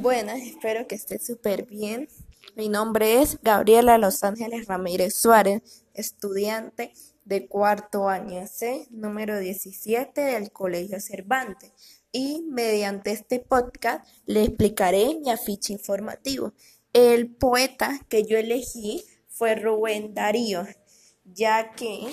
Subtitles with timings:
[0.00, 2.08] Buenas, espero que esté súper bien.
[2.54, 5.62] Mi nombre es Gabriela Los Ángeles Ramírez Suárez,
[5.94, 6.92] estudiante
[7.24, 11.72] de cuarto año C, número 17 del Colegio Cervantes.
[12.12, 16.52] Y mediante este podcast le explicaré mi afiche informativo.
[16.92, 20.66] El poeta que yo elegí fue Rubén Darío,
[21.24, 22.06] ya que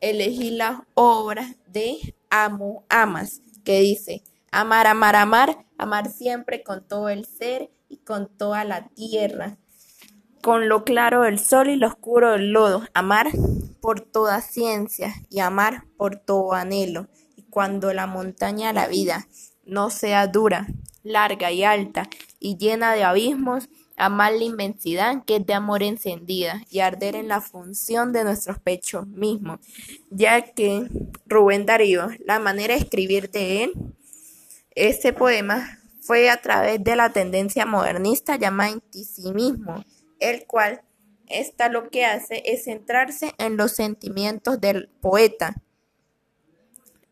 [0.00, 4.22] elegí la obra de Amo Amas, que dice,
[4.52, 9.56] amar, amar, amar, amar siempre con todo el ser y con toda la tierra,
[10.42, 13.28] con lo claro del sol y lo oscuro del lodo, amar
[13.80, 19.26] por toda ciencia y amar por todo anhelo, y cuando la montaña la vida
[19.64, 20.66] no sea dura,
[21.02, 26.62] larga y alta y llena de abismos, amar la inmensidad que es de amor encendida
[26.70, 29.60] y arder en la función de nuestros pechos mismos,
[30.10, 30.88] ya que
[31.24, 33.72] Rubén Darío, la manera de escribir de él,
[34.74, 39.84] este poema fue a través de la tendencia modernista llamada intisimismo,
[40.18, 40.82] el cual
[41.28, 45.54] esta lo que hace es centrarse en los sentimientos del poeta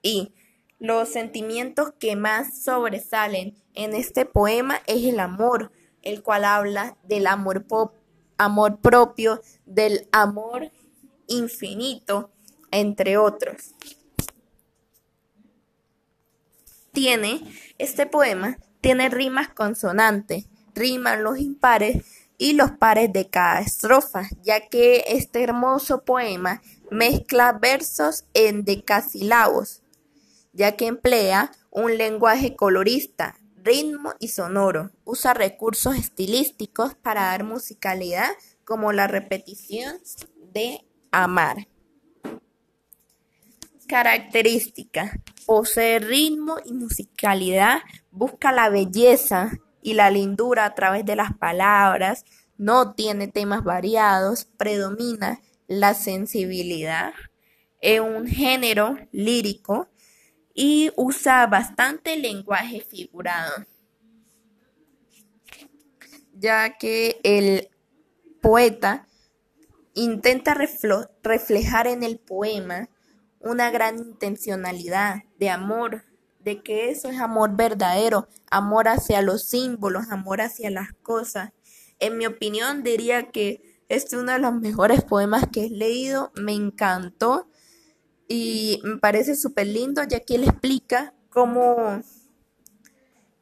[0.02, 0.34] y
[0.78, 5.72] los sentimientos que más sobresalen en este poema es el amor,
[6.02, 7.66] el cual habla del amor,
[8.38, 10.70] amor propio, del amor
[11.26, 12.30] infinito,
[12.70, 13.74] entre otros.
[16.92, 17.42] Tiene,
[17.78, 22.04] este poema tiene rimas consonantes, riman los impares
[22.38, 29.82] y los pares de cada estrofa, ya que este hermoso poema mezcla versos en decasílabos,
[30.52, 34.90] ya que emplea un lenguaje colorista, ritmo y sonoro.
[35.04, 38.30] Usa recursos estilísticos para dar musicalidad
[38.64, 39.98] como la repetición
[40.52, 41.68] de amar.
[43.90, 45.20] Característica.
[45.46, 47.80] Posee ritmo y musicalidad,
[48.12, 49.50] busca la belleza
[49.82, 52.24] y la lindura a través de las palabras,
[52.56, 57.14] no tiene temas variados, predomina la sensibilidad,
[57.80, 59.88] es un género lírico
[60.54, 63.66] y usa bastante lenguaje figurado,
[66.34, 67.70] ya que el
[68.40, 69.08] poeta
[69.94, 72.88] intenta reflejar en el poema
[73.40, 76.04] una gran intencionalidad de amor,
[76.40, 81.50] de que eso es amor verdadero, amor hacia los símbolos, amor hacia las cosas.
[81.98, 86.32] En mi opinión diría que este es uno de los mejores poemas que he leído,
[86.34, 87.48] me encantó
[88.28, 92.00] y me parece súper lindo ya que él explica cómo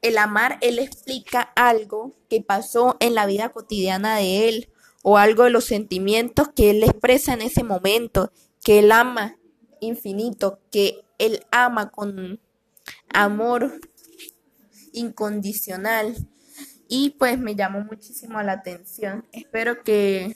[0.01, 4.69] el amar, él explica algo que pasó en la vida cotidiana de él
[5.03, 8.31] o algo de los sentimientos que él expresa en ese momento,
[8.63, 9.38] que él ama
[9.81, 12.39] infinito, que él ama con
[13.13, 13.79] amor
[14.93, 16.15] incondicional
[16.87, 19.27] y pues me llamó muchísimo la atención.
[19.31, 20.35] Espero que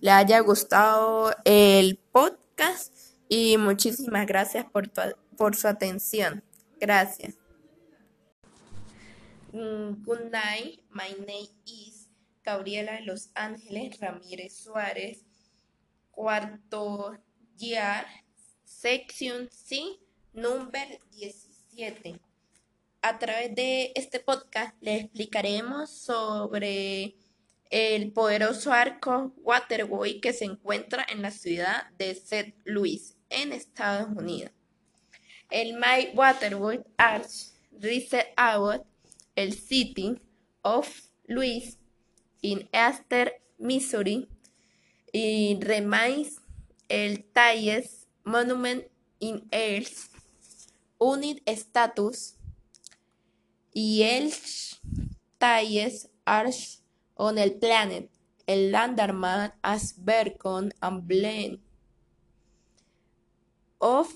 [0.00, 2.94] le haya gustado el podcast
[3.28, 4.90] y muchísimas gracias por,
[5.36, 6.44] por su atención.
[6.78, 7.34] Gracias.
[9.52, 10.80] Mm, good night.
[10.90, 12.10] My name is
[12.44, 15.24] Gabriela de Los Ángeles Ramírez Suárez,
[16.10, 17.16] cuarto
[17.56, 18.06] year,
[18.66, 19.98] sección C,
[20.34, 22.20] número 17.
[23.00, 27.14] A través de este podcast le explicaremos sobre
[27.70, 32.54] el poderoso arco Waterway que se encuentra en la ciudad de St.
[32.64, 34.52] Louis en Estados Unidos.
[35.50, 38.84] El My Waterway Arch Reset Out
[39.36, 40.18] el City
[40.62, 40.88] of
[41.28, 41.78] Louis
[42.40, 44.28] in Easter, Missouri
[45.12, 46.40] y remains
[46.88, 48.82] el Tallest Monument
[49.20, 50.10] in Earth
[50.98, 52.34] Unit Status
[53.72, 54.32] y el
[55.38, 56.80] Tallest Arch
[57.14, 58.10] on el Planet,
[58.48, 61.60] el Landerman as Berkon and Blend
[63.80, 64.08] of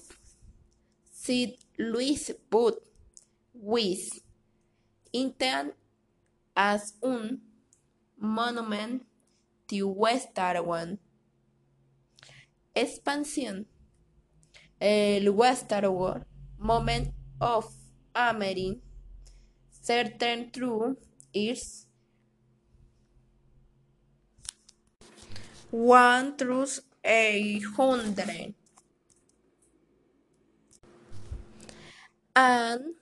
[1.12, 1.54] St.
[1.78, 2.82] Louis Boot
[3.54, 4.18] with
[5.12, 5.74] intent
[6.56, 7.40] as un
[8.18, 9.06] monument
[9.68, 10.98] to Western
[12.74, 13.66] Expansión.
[14.80, 16.24] El Western
[16.58, 17.72] Moment of
[18.14, 18.80] American
[19.70, 20.96] Certain True
[21.34, 21.86] is
[25.70, 28.54] one truth a hundred.
[32.34, 32.94] and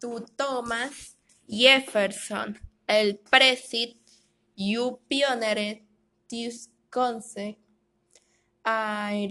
[0.00, 1.16] to Thomas
[1.48, 2.58] Jefferson,
[2.88, 3.96] el president
[4.54, 5.80] you pioneered
[6.30, 7.58] this concept.
[8.64, 9.28] I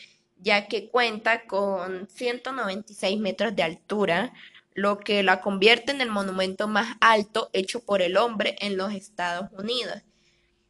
[0.41, 4.33] ya que cuenta con 196 metros de altura,
[4.75, 8.93] lo que la convierte en el monumento más alto hecho por el hombre en los
[8.93, 10.03] Estados Unidos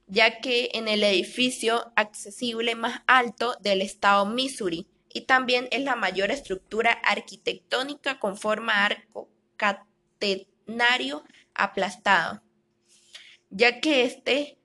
[0.09, 5.97] ya que en el edificio accesible más alto del estado Missouri y también es la
[5.97, 11.25] mayor estructura arquitectónica con forma arco catenario
[11.55, 12.43] aplastado,
[13.51, 14.58] ya que este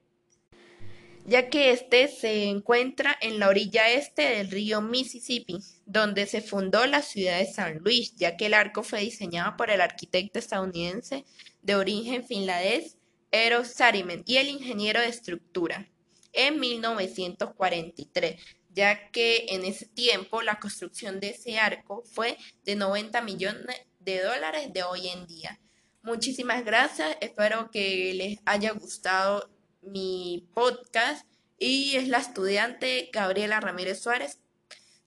[1.25, 6.85] ya que este se encuentra en la orilla este del río Mississippi, donde se fundó
[6.85, 11.23] la ciudad de San Luis, ya que el arco fue diseñado por el arquitecto estadounidense
[11.61, 12.97] de origen finlandés
[13.31, 15.87] Eero Saarinen y el ingeniero de estructura
[16.33, 18.41] en 1943,
[18.73, 24.21] ya que en ese tiempo la construcción de ese arco fue de 90 millones de
[24.21, 25.59] dólares de hoy en día.
[26.01, 29.49] Muchísimas gracias, espero que les haya gustado
[29.85, 31.25] mi podcast
[31.57, 34.39] y es la estudiante Gabriela Ramírez Suárez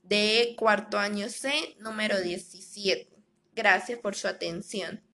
[0.03, 3.09] de cuarto año C, número 17.
[3.55, 5.03] Gracias por su atención.